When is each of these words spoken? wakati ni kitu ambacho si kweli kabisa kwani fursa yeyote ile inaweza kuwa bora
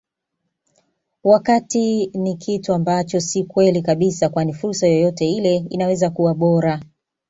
wakati 1.23 2.05
ni 2.05 2.35
kitu 2.35 2.73
ambacho 2.73 3.19
si 3.19 3.43
kweli 3.43 3.81
kabisa 3.81 4.29
kwani 4.29 4.53
fursa 4.53 4.87
yeyote 4.87 5.29
ile 5.31 5.55
inaweza 5.55 6.09
kuwa 6.09 6.33
bora 6.35 6.81